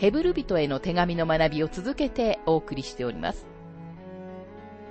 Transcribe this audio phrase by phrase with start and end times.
[0.00, 3.46] ヘブル人への手紙の学びを続けてお送りしております。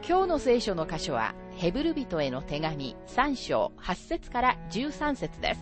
[0.08, 5.62] 今日の聖書の箇所は、ヘブル人への手紙3章8節から13節です。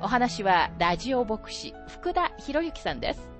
[0.00, 3.31] お話は、ラジオ牧師、福田博之さんです。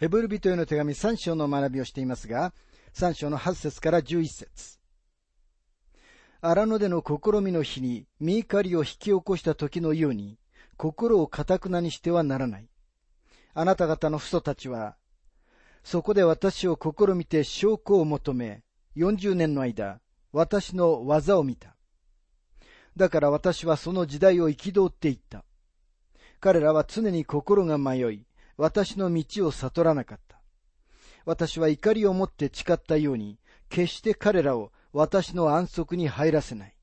[0.00, 2.54] ヘブル人への手紙3章の学びをしていますが、
[2.94, 4.78] 3章の8節から11節
[6.40, 10.38] 荒野での試みの日に、身怒りを引き起こした時のように、
[10.78, 12.70] 心をかたくなにしてはならない。
[13.52, 14.96] あなた方の父祖たちは、
[15.84, 18.62] そこで私を試みて証拠を求め、
[18.96, 20.00] 40年の間、
[20.32, 21.76] 私の技を見た。
[22.96, 25.44] だから私はその時代を憤っていった。
[26.40, 28.24] 彼らは常に心が迷い、
[28.60, 30.38] 私の道を悟らなかった。
[31.24, 33.38] 私は怒りを持って誓ったように、
[33.70, 36.74] 決して彼らを私の安息に入らせない。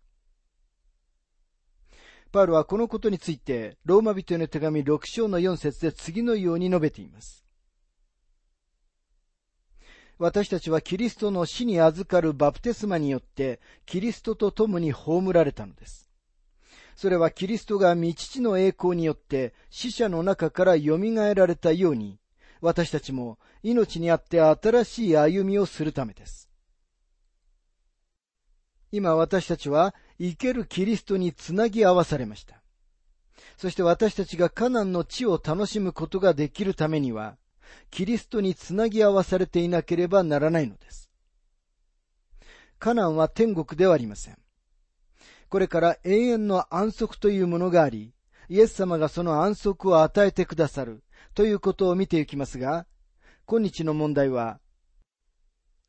[2.32, 7.46] パウルはこのことについて、ローマ人への手紙6章の4節で次のように述べています。
[10.18, 16.07] 私たちはキリストの死に預かるバプテスマによって、キリストと共に葬られたのです。
[16.98, 20.98] それはキリストが道地の栄光によって死者の中から蘇
[21.36, 22.18] られたように、
[22.60, 26.50] 私たちも命にあって新しい歩みをするためです。
[28.92, 32.64] 今私たちは生けるキリストにつなぎ合わされました。
[33.58, 37.38] そして私たちがカナンの地を楽しむことができるためには、
[37.92, 41.12] キリストにつなぎ合わされていなければならないのです。
[42.80, 44.38] カナンは天国ではありません。
[45.50, 48.14] これから永遠の安息というものがあり、
[48.50, 51.04] イエス様がその安息を与えてくださる
[51.34, 52.86] ということを見ていきますが、
[53.46, 54.60] 今日の問題は、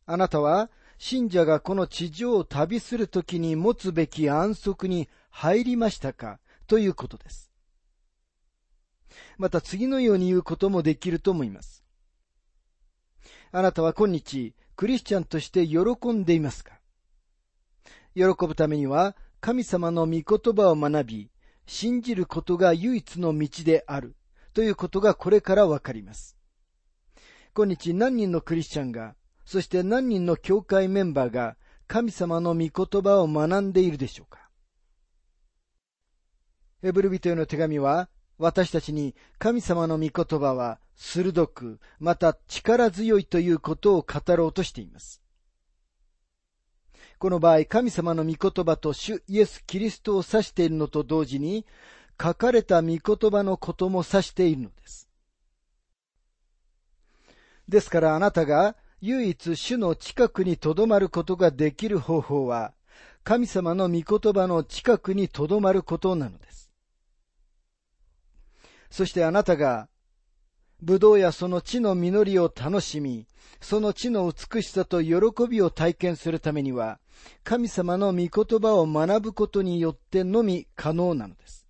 [0.07, 7.51] あなたは信者がこの地上を旅するときに持つべき安息に入りましたかということです。
[9.39, 11.85] また次のように言うこともできると思います。
[13.51, 16.79] あなたは今日、クリスチャンとして喜んでいますか？
[18.15, 21.31] 喜ぶためには、神様の御言葉を学び、
[21.67, 24.17] 信じることが唯一の道である
[24.53, 26.37] ということがこれからわかります。
[27.55, 31.57] 今日何人のクリスチャンが、そして何人の教会メンバーが
[31.87, 34.51] 神様の御言葉を学んでいるでしょうか
[36.83, 45.23] エブル人への手紙は、私たちに神様の御言葉は鋭く、また力強いということを語ろうとしています。
[47.19, 51.67] この場合、神様の御言葉と主イエス・キリストを指しているのと同時に、
[52.21, 55.09] 書かれた御言葉のことも指しているのです。
[57.69, 62.73] ですからあなたが唯一主の近くにとどまることができる方法は、
[63.25, 66.71] 神様の御言葉の近くにとどまることなのです。
[68.91, 69.89] そしてあなたが、
[70.81, 73.27] 葡萄やその地の実りを楽しみ、
[73.61, 75.15] その地の美しさと喜
[75.49, 77.01] びを体験するためには、
[77.43, 81.67] 神様の御言葉を学ぶことによってのみ可能なのです。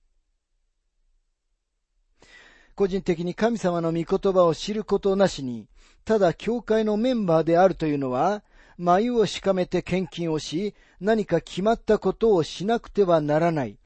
[2.74, 5.68] 個人的に神様の御言葉を知ることなしに、
[6.04, 8.44] ただ教会のメンバーであるというのは、
[8.76, 13.78] 眉をしかめて献金をし、何か決まったことをしなくてはならない、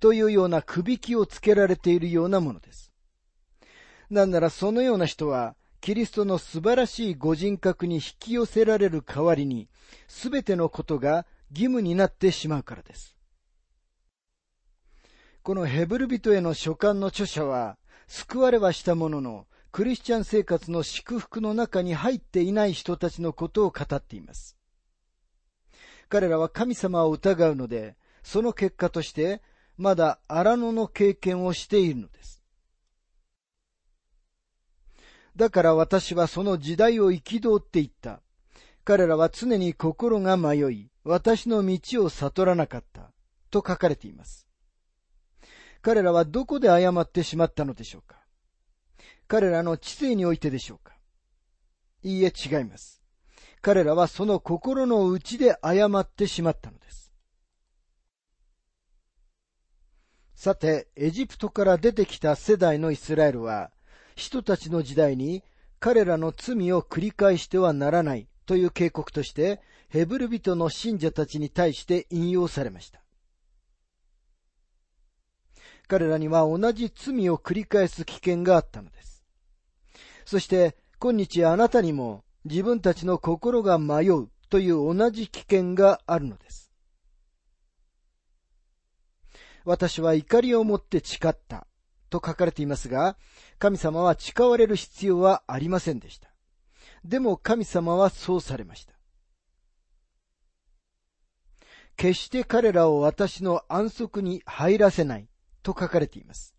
[0.00, 2.89] というようなくびきをつけられているようなものです。
[4.10, 9.68] なんならそのような人は、キリストの素晴らしいご人格に引き寄せられる代わりに、
[10.08, 13.16] すべてのことが義務になってしまうからです。
[15.42, 17.78] このヘブル人への書簡の著者は、
[18.08, 24.56] 救われはしたものの、クリスチャン生活の祝福の中に入っていない人たちのことを語っています。
[26.08, 29.40] 彼らは神様を疑うので、その結果として、
[29.76, 32.39] まだ荒野の経験をしているのです。
[35.40, 38.20] だから私はその時代を憤っていった。
[38.84, 43.10] 彼らは常に心が迷い、私の道を悟らなかった。
[43.50, 44.46] と書かれています。
[45.80, 48.16] 彼らはどこで誤ってしまったのでしょうか
[49.28, 50.92] 彼らの知性においてでしょうか
[52.02, 53.02] いいえ違います。
[53.62, 57.14] 彼らはその心の内で誤ってしまったのです。
[60.34, 63.70] さて、エジプトから出てきた世代のイスラエルは、
[64.20, 65.42] 人たちの時代に
[65.78, 73.00] 彼らの罪を繰り返してはならないという警告として、ヘブル人の信者たちに対して引用されました。
[75.88, 79.24] 彼らには同じ罪を繰り返す危険があったのです。
[80.26, 86.70] そして、今日あなたにも自分たちの心が迷うという同じ危険があるのです。
[89.64, 91.66] 私は怒りを持って誓った
[92.10, 93.16] と書かれていますが、
[93.58, 96.30] 神様は誓われる必要はありませんでした。
[97.04, 98.94] でも神様はそうされました。
[101.96, 105.28] 決して彼らを私の安息に入らせない
[105.62, 106.54] と書かれています。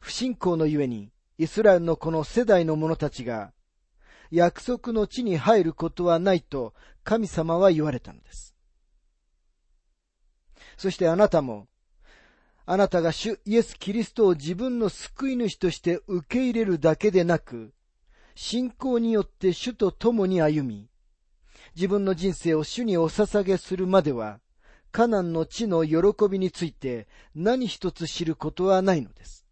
[0.00, 3.52] 不信仰のゆえに、イスラエルのこの世代の者たちが
[4.30, 8.54] 約束の地に入ることはないと神様は言われたのです。
[10.76, 11.68] そしてあなたも、
[12.66, 17.74] あなたが主イエス・キリストを自分の救い主として受け入れるだけでなく、
[18.34, 20.88] 信仰によって主と共に歩み、
[21.76, 24.40] 自分の人生を主にお捧げするまでは、
[24.92, 29.44] カナンの地の喜びについて何一つ知ることはないのです。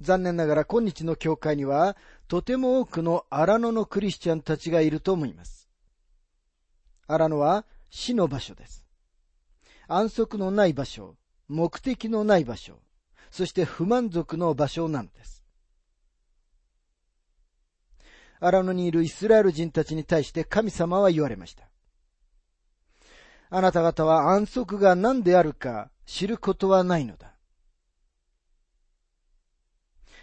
[0.00, 1.96] 残念ながら今日の教会には、
[2.28, 5.68] とても多くの荒野のクリスチャンたちがいると思います。
[7.06, 8.81] 荒野は死の場所です。
[9.94, 11.16] 安息のない場所、
[11.48, 12.80] 目的のない場所、
[13.30, 15.44] そして不満足の場所なのです。
[18.40, 21.68] 荒野にいるイスラエル人たちに対して神様は言われました。
[23.50, 27.34] あなた方は安息が何であるか知ることはないのだ。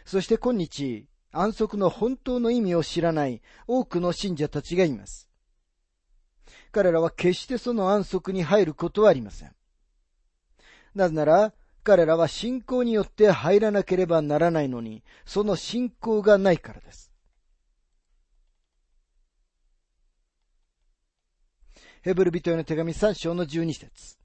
[0.03, 5.29] そして今日、安息の本当の意味を知らない多くの信者たちがいます。
[6.71, 9.58] 彼らは決してその安息に入ることはありません。
[10.99, 11.53] なぜなら、
[11.83, 17.11] 彼らは信仰によって入らなければならないのに、その信仰がないからです。
[22.01, 24.17] ヘブル人への手紙3章の12節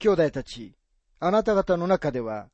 [0.00, 0.74] 兄弟たち、
[1.20, 2.48] あなた方の中では、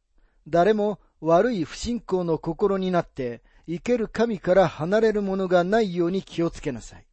[0.47, 7.10] 誰も悪い不信仰の心になって、生ける神から離れるものがないように気をつけなさい。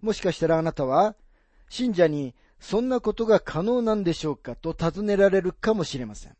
[0.00, 1.14] もしかしたらあなたは、
[1.68, 6.36] 信者にそんなことが可能なんでしょうかと尋ねられるかもしれません。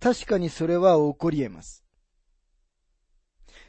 [0.00, 1.84] 確かにそれは起こり得ます。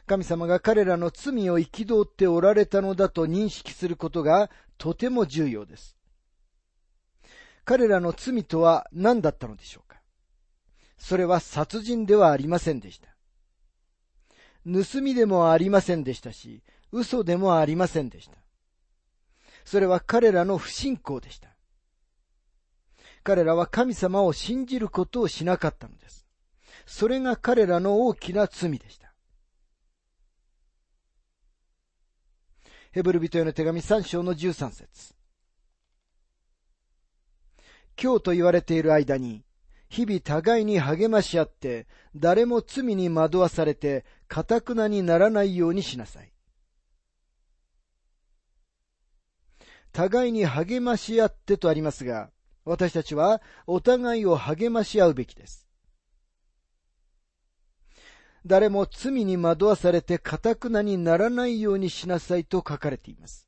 [0.06, 5.98] 神様が彼らの罪を憤っておられたのだと認識することがとても重要です。
[7.64, 10.02] 彼らの罪とは何だったのでしょうか
[10.98, 13.10] それは殺人ではありませんでした。
[14.66, 18.38] 盗みでもありませんでしたし、嘘でもありませんでした。
[19.66, 21.50] それは彼らの不信仰でした。
[23.24, 26.26] 彼らは神様を信じることをしなかったのです。
[26.86, 29.14] それが彼らの大きな罪でした。
[32.92, 35.14] ヘブル人への手紙3章の13節
[38.02, 39.44] 今日と言われている間に、
[39.90, 46.32] 日々互いに励まし合って、誰も罪に惑わされて、かたくなにならないようにしなさい。
[49.92, 52.30] 互いに励まし合ってとありますが、
[52.66, 55.68] 私たちはお互いを励まし合うべきです。
[58.46, 63.48] 誰も罪に惑わされてかたくなにならないようにしなさいと書かれています。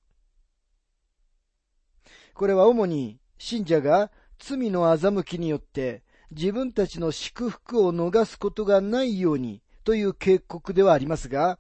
[2.34, 11.60] これは主に信者が罪の欺きによって自分たちの祝福を逃すことがないようにという警告ではありますが、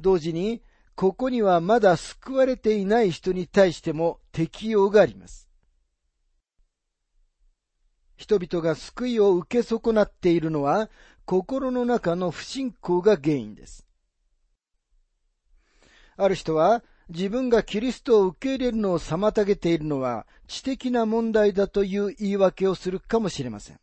[0.00, 0.62] 同時に
[0.94, 5.48] ここにはまだ救われていない人に対しても適用があります。
[8.16, 10.88] 人々が救いを受け損なっているのは
[11.24, 13.86] 心の中の不信仰が原因です。
[16.16, 23.80] ある人は自分がキリストを受け入れるのを妨げているのは知的な問題だという言い訳をするかもしれません。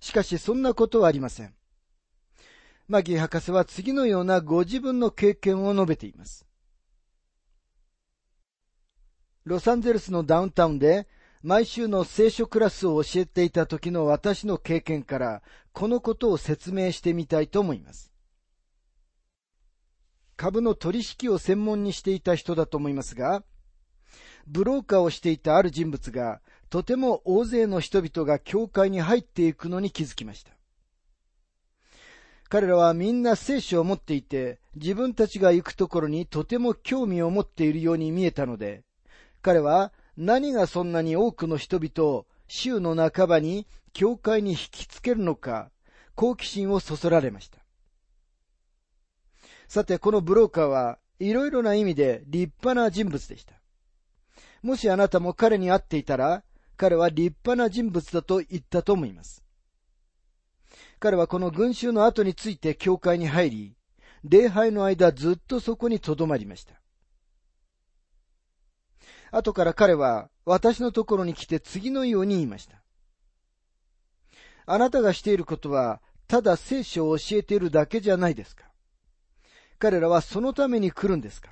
[0.00, 1.54] しかしそんなことはありません。
[2.88, 6.46] マギー博士は次のようなご自分の経験を述べています。
[9.44, 11.08] ロサンゼルスのダウンタウンで
[11.42, 18.12] 毎週の聖書クラスを教えていた時の私の経験からこのことを説明してみたいと思います。
[20.36, 23.42] 株の取引を専門にしていた人だと思いますが、
[24.46, 30.52] ブローカーをしていたある人物がとても大勢の人々が教会に入っていくのに気づきました。
[32.52, 38.82] 彼らはみんな聖書を持っていて、自分たちが行くところにとても興味を持っているように見えたので、
[39.40, 45.70] 彼は何がそんなに多くの人々を週の半ばに教会に引きつけるのか、
[46.14, 47.56] 好奇心をそそられました。
[49.66, 53.54] さて、このブローカーはいろいろな意味で立派な人物でした。
[54.60, 56.44] もしあなたも彼に会っていたら、
[56.76, 59.41] 彼は立派な人物だと言ったと思います。
[61.02, 63.76] 彼はこの群衆の後について教会に入り、
[64.22, 66.80] 礼拝の間ずっとそこに留まりました。
[69.32, 72.84] 後から彼は私のところに来て次のように言いました。
[74.64, 78.70] あなたがしていることは、ただ聖書を教えているだけじゃないですか。
[79.80, 81.50] 彼らはそのために来るんですか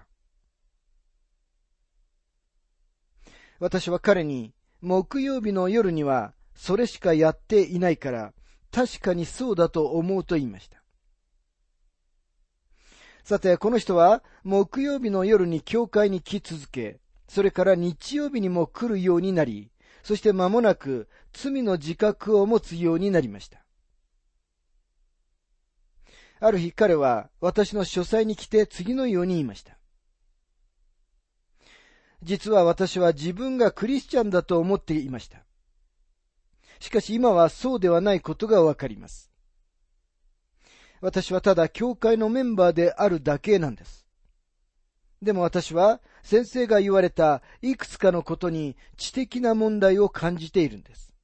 [3.58, 8.32] 私は彼に、木曜日の夜にはそれしかやっていないから、
[8.72, 10.82] 確かにそうだと思うと言いました。
[13.24, 19.70] さて、この人は木曜日の夜に教会に来続け、それから日曜日にも来るようになり、
[20.02, 23.64] そして間もなく罪の自覚を持つようになりました。
[26.40, 29.78] ある日彼は私の書斎に来て次のように言いました。
[32.22, 35.44] 実は私は自分がクリスチャンだと思っていました。
[36.80, 39.30] しかし今はそうではないことがわかります。
[41.00, 44.06] 私はただ教会のメンバーであるだけなんです。
[45.22, 51.14] でも私は先生が言われたいくつかのことに知的な問題を感じているんです。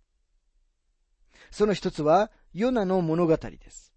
[1.50, 3.94] その一つはヨナの物語です。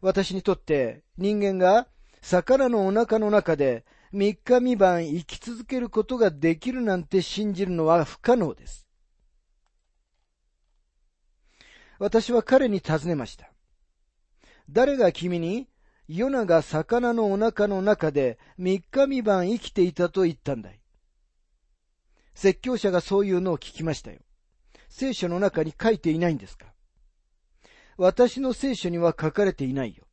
[0.00, 1.88] 私にとって人間が
[2.20, 8.81] 魚のお腹の中で三日三晩生き続けることができるなんて信じるのは不可能です。
[12.02, 13.52] 私は彼に尋ねました。
[14.68, 15.68] 誰が君に、
[16.08, 20.80] ヨナが魚のお腹の中で三日三晩生きていたと言ったんだい。
[22.34, 24.18] 説教者がそういうのを聞きましたよ。
[24.88, 26.72] 聖書の中に書いていないんですか？
[27.96, 30.04] 私の聖書には書かれていないよ。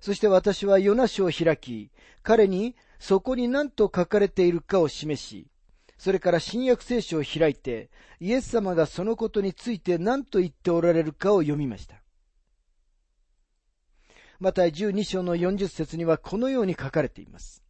[0.00, 1.90] そして私はヨナ書を開き、
[2.22, 5.46] 彼にそこに何と書かれているかを示し、
[6.00, 7.90] それから新約聖書を開いて、
[8.20, 11.96] イエス様がそのことについて何と言っておられるかを読みました。
[14.38, 17.62] また12章の40節にはこのように書かれています。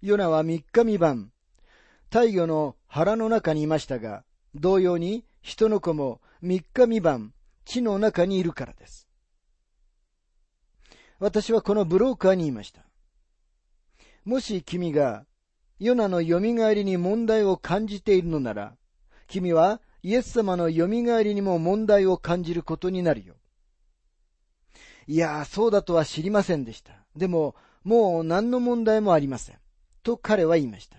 [0.00, 1.30] ヨナは三日三晩、
[2.08, 4.24] 大魚の腹の中にいましたが、
[4.54, 7.34] 同様に人の子も三日三晩、
[7.66, 9.06] 地の中にいるからです。
[11.18, 12.86] 私はこのブローカーにいました。
[14.24, 15.26] もし君が
[15.78, 18.76] ヨナの蘇りに問題を感じているのなら、
[19.26, 23.34] 君はイエス様の蘇りにも問題を感じることになるよ。
[25.06, 26.92] いや、そうだとは知りませんでした。
[27.16, 29.58] でも、もう何の問題もありません。
[30.02, 30.98] と彼は言いました。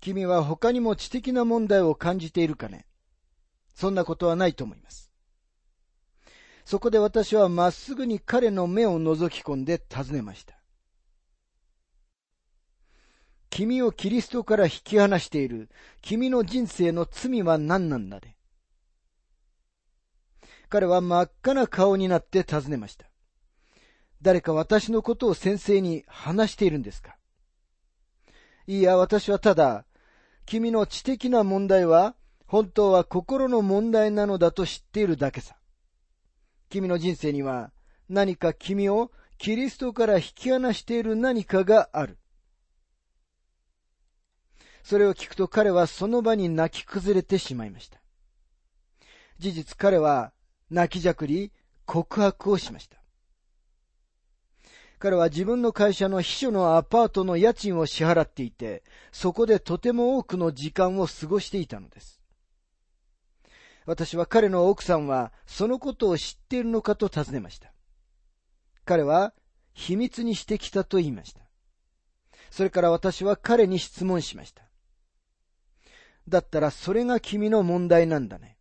[0.00, 2.86] 君は他にも知的な問題を感じているかね？
[3.74, 5.10] そんなことはないと思います。
[6.64, 10.57] そこで私はまっすぐに彼の目を覗き込んで尋ねました。
[13.50, 15.68] 君をキリストから引き離している
[16.02, 18.36] 君の人生の罪は何なんだね。
[20.68, 23.06] 彼は真っ赤な顔になって尋ねました。
[24.20, 27.16] 誰か私のことを先生に話しているんですか？
[28.66, 29.86] いや、私はただ、
[30.44, 35.56] 君の知的な問題は、本当は心の問題なのだと知っているだけさ。
[36.68, 37.72] 君の人生には、
[38.10, 42.18] 何か君をキリストから引き離している何かがある。
[44.88, 48.00] それを聞くと彼はその場に泣き崩れてしまいました。
[49.38, 50.32] 事実彼は
[50.70, 51.52] 泣きじゃくり
[51.84, 52.96] 告白をしました。
[54.98, 62.22] 彼は自分の会社の秘書のアパートの家賃を支払っていて、そこでとても多くの時間を過ごしていたのです。
[63.84, 67.74] 私は彼の奥さんはそのことを知っているのかと尋ねました。
[68.86, 69.34] 彼は
[69.74, 71.42] 秘密にしてきたと言いました。
[72.50, 74.67] それから私は彼に質問しました。
[76.28, 78.58] だったらそれが君の問題なんだね。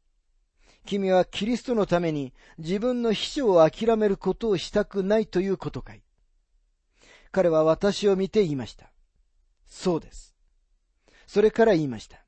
[0.86, 6.02] 君はキリストのために自分の秘書を諦めることをしたくないということかい。
[7.32, 8.90] 彼は私を見て言いました。
[9.68, 10.34] そうです。
[11.28, 12.24] それから言いました。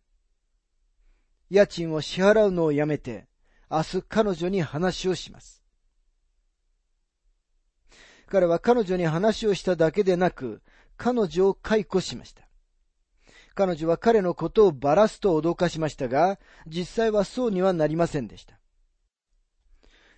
[1.49, 3.27] 家賃を支払うのをやめて、
[3.71, 5.63] 明日彼女に話をします。
[8.27, 10.61] 彼は彼女に話をしただけでなく、
[10.97, 12.48] 彼女を解雇しました。
[13.55, 18.59] 彼女は彼のことをばらすと脅かしましたが、実際はそうにはなりませんでした。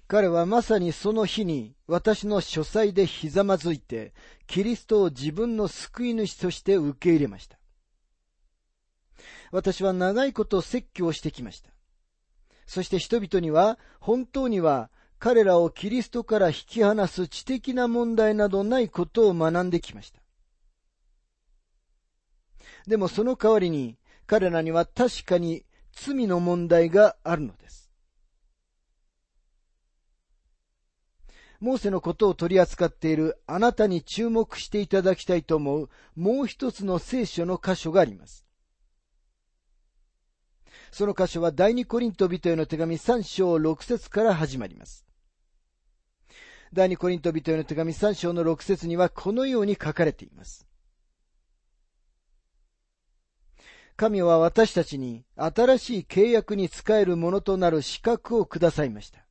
[0.08, 4.14] 彼はまさにその日に私の書斎でひざまずいて、
[4.46, 7.58] キリストを自分の救い主として受け入れました。
[9.52, 11.70] 私は長いこと説教してきました。
[12.66, 20.21] そして人々には本当には彼らをキリストから引き離す知的な問題などないことを学んできました。
[22.88, 27.92] でもその代わりに彼らには確かに罪の問題があるのです。
[31.60, 38.48] モーセのことを取り扱っているあなたに注目していただきたいと思うもう一つの聖書の箇所があります。
[40.92, 45.06] その箇所は第二コリント人への手紙3章6節から始まります。
[46.74, 50.71] 第二コリント人への手紙3章の6節にはこのように書かれています。
[54.02, 59.24] 神は私たちに新しい契約に使えるものとなる資格をくださいました。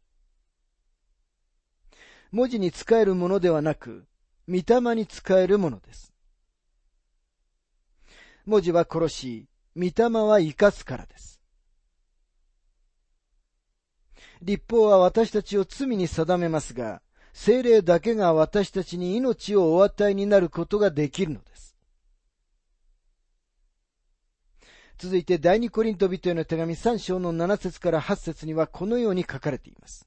[2.30, 4.06] 文字に使えるものではなく、
[4.48, 6.14] 御霊に使えるものです。
[8.46, 11.40] 文字は殺し、御霊は生かすからです。
[14.40, 21.49] 立法は私たちを罪に定めますが、精霊だけが私たちに命をお与えになることができるのです。
[25.02, 30.06] 続いて第二コリント人への手紙3章の7節から8節にはこのように書かれています。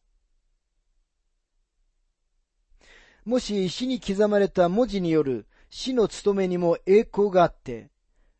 [3.25, 7.89] もし石に刻まれた文字による死の務めにも栄光があって、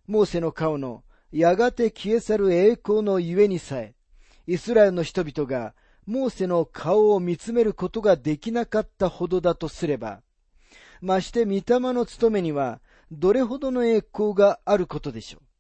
[0.06, 3.96] モーセの顔のやがて消え去る栄光のゆえにさえ、
[4.46, 5.74] イスラエルの人々が
[6.06, 10.22] モーセの顔を見つめることができなかったほどだとすれば、
[11.02, 11.64] まして御霊
[11.94, 12.80] の務めには
[13.12, 15.53] どれほどの栄光があることでしょう。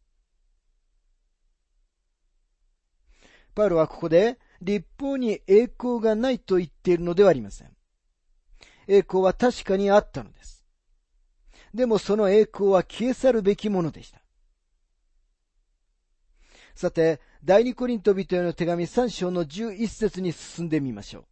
[3.55, 7.69] パウロはここで立法に栄光がないと言っているのではありません。
[8.87, 10.65] 栄光は確かにあったのです。
[11.73, 14.21] でもその栄光は消え去るべきものでした。
[16.75, 21.25] さて、第二コリント人への手紙3章の11節に進んでみましょ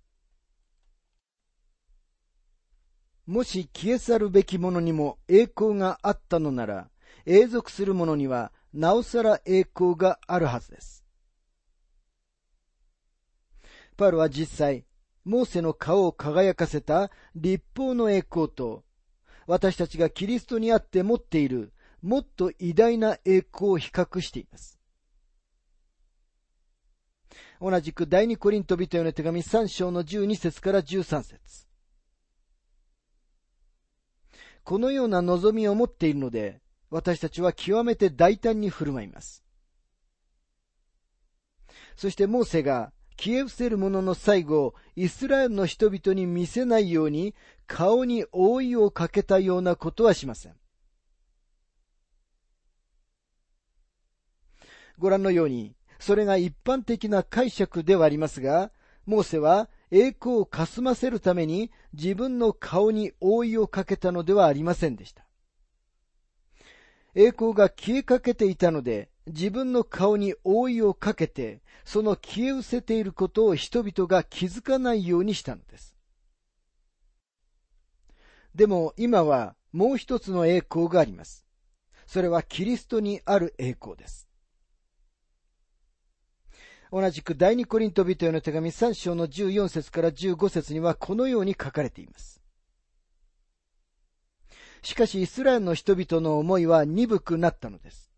[3.27, 3.31] う。
[3.31, 6.89] もし消え去るべきものにも栄光があったのなら、
[7.25, 11.00] 永続するものにはなおさら栄光があるはずです。
[13.97, 14.85] パウロは実際、
[15.23, 18.83] モーセの顔を輝かせた立法の栄光と、
[19.47, 24.79] 私たちがキリストにあって持っているもっと偉大な栄光を比較しています。
[27.59, 31.67] 同じく第二コリント人への手紙3章の12節から13節
[34.63, 39.43] このような望みを持っているので、私たちは極めて大胆に振る舞います。
[41.95, 42.91] そしてモーセが
[43.23, 47.35] 消え失せる者の最後をイスラエルの人々に見せないように
[47.67, 50.55] 顔に覆いをかけたようなことはしません。
[54.97, 58.71] ご覧のように、それが一般的な解釈ではありますが、
[59.05, 65.27] モーセは栄光をかすませるために自分の顔に覆いをかけたのではありませんでした。
[67.13, 75.95] 栄光が消えかけていたので、自分の顔に覆いをかけて、その消え失せていることを人々が気づかないようにしたのです。
[78.55, 81.45] でも今はもう一つの栄光があります。
[82.05, 84.27] それはキリストにある栄光です。
[86.91, 92.41] 同じく第二コリント人への手紙3章の14節から15節にはこのように書かれています。
[94.81, 98.10] しかしイスラエルの人々の思いは鈍くなったのです。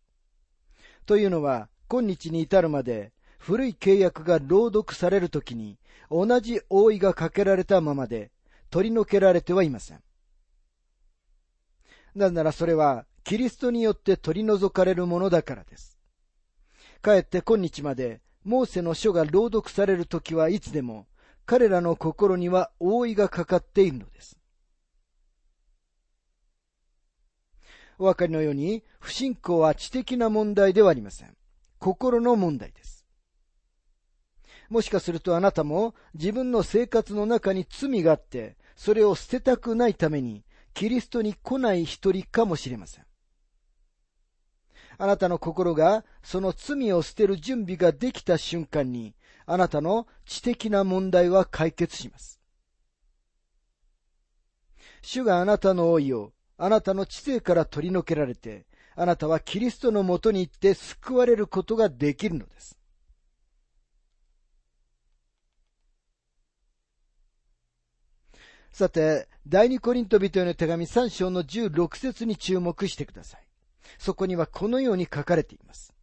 [1.05, 5.77] というのは、今日に至るまで、古い契約が朗読されるときに、
[6.09, 8.31] 同じ覆いがかけられたままで、
[8.69, 10.01] 取り除けられてはいません。
[12.15, 15.97] なぜならそれは、キリストによって取り除かれるものだからです。
[17.01, 21.07] かえって今日まで、モーセの書が朗読されるときはいつでも、
[21.45, 24.37] 彼らの心には覆いがかかっているのです。
[27.99, 31.35] お分かりのように、不信仰は知的な問題ではありません。
[31.79, 33.05] 心の問題です。
[34.69, 43.05] もしかするとあなたも自分の生活の中に罪があって、それを捨てたくないために、キリストに来ない一人かもしれません。
[44.97, 52.39] あなたの心がその罪を捨てる準備ができた瞬間に、あなたの知的な問題は解決します。
[55.01, 62.77] 主があなたの老いをあなたの知性から取り除けられて、あなたはキリストのもとに行って救われることができるのです。
[68.71, 73.45] さて、第二コリント人への手紙3章の16節に注目してください。
[73.99, 75.93] そこにはこのように書かれています。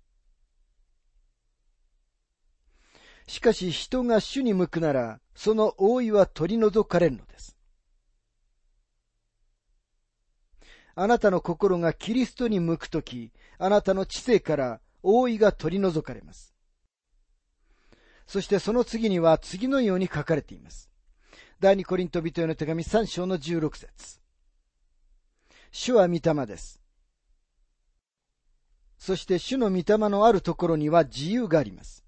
[3.27, 7.57] しかし人が主に向くなら、その覆いは取り除かれるのです。
[10.95, 16.55] あなたの心がキリストに向くとき、あなたの知性から覆いが取り除かれます。
[18.27, 20.91] そしてその次には次のように書かれています。
[21.59, 24.21] 第二コリント人への手紙3章の16節
[25.73, 26.81] 主は御霊です。
[28.99, 32.05] そして主の御霊のあるところには自由があります。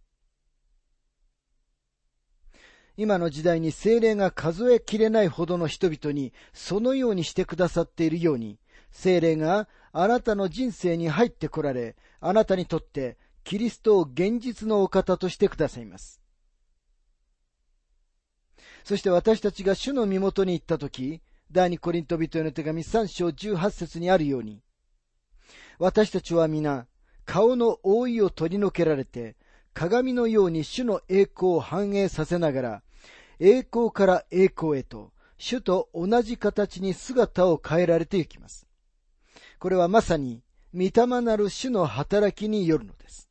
[2.97, 8.59] 今の時代に精霊が数えきれないほどの人々にそのようにしてくださっているように、
[8.93, 16.21] 精霊があなたの人生に入ってこられ、あなたにとってキリストを現実のお方としてくださいます。
[18.85, 24.63] そして私たちが主の身元に行ったとき、第二コリント人への手紙3章18節にあるように、
[25.79, 26.87] 私たちは皆、
[27.25, 29.37] 顔の覆いを取り除けられて、
[29.75, 32.83] 鏡のように主の栄光を反映させながら、
[33.39, 38.67] 栄光から栄光へと、主と同じ形に姿を変えられていきます。
[39.63, 40.43] これはまさに、
[40.75, 43.31] 御霊なる主の働きによるのです。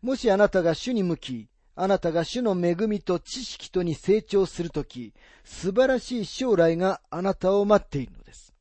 [0.00, 5.12] もしあなたが主に向き、あなたが主の恵みと知識とに成長するとき、
[5.42, 8.54] 素晴らしい将来があなたを待っているのです。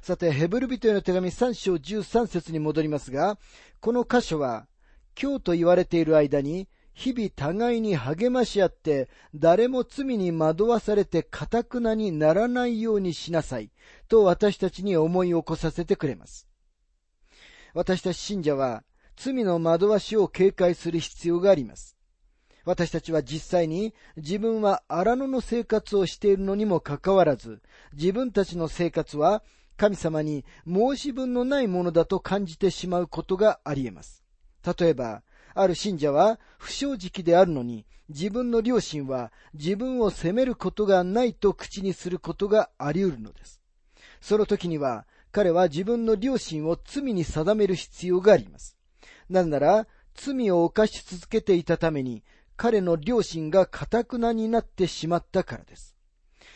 [0.00, 3.38] さて、ヘブル人への手紙3章13節に戻りますが、
[3.80, 4.66] この箇所は、
[5.20, 13.70] 今日と言われている間に、日々互いに励まし合って、誰も罪に惑わされて堅くなにならないようにしなさい、
[14.08, 16.48] と私たちに思い起こさせてくれます。
[17.74, 18.82] 私たち信者は、
[19.14, 21.98] 罪の惑わしを警戒する必要があります。
[22.64, 27.60] 私たちは実際に自分は荒野の生活をしているのにもかかわらず、
[27.92, 29.42] 自分たちの生活は
[29.76, 34.24] 神様に申し分のないものだと感じてしまうことがあり得ます。
[34.78, 35.22] 例えば、
[35.58, 43.60] ある信者は不正直であるのに、自分の両親は自分を責めることがないと口にすることがあり得るのです。
[44.20, 48.76] その時には、彼は自分の両親を罪に定める必要があります。
[49.30, 52.22] なぜなら、罪を犯し続けていたために、
[52.56, 55.96] 彼の両親が堅くなになってしまったからです。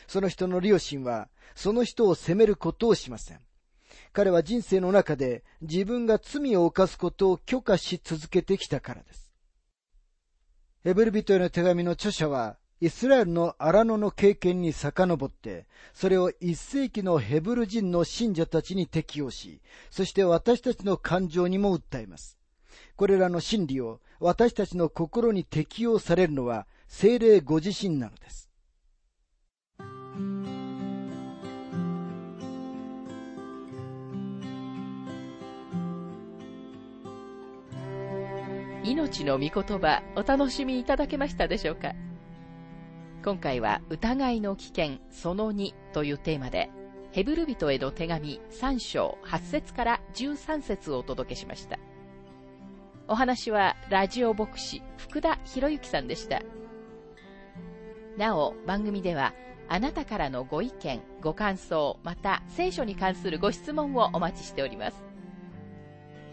[0.09, 3.41] その人の両親は、その人を責めることをしません。
[4.12, 9.31] 彼は人生の中で自分が罪を犯すことを許可し続けてきたからです。
[10.83, 22.38] ヘブル人への手紙の著者は、イスラエルの荒野の経験に遡って、それを一世紀のヘブル人の信者たちに適用し、そして私たちの感情にも訴えます。
[22.96, 28.50] これらの真理を私たちの心に適用されるのは精霊ご自身なのです。
[38.90, 41.92] 命の御言葉お楽しみいただけましたでしょうか？
[43.24, 46.70] 今回は疑いの危険その2というテーマで
[47.12, 51.79] ヘブル人への手紙3章8節から13節をお届けしました。
[53.07, 56.42] お話はラジオ牧師福田博之さんでした。
[58.18, 59.35] なお、番組では
[59.68, 65.10] あなたからのご意見、ご感想、また聖書に関するご質問をお待ちしております。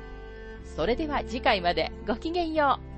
[0.77, 2.90] それでは次回までごきげんよう。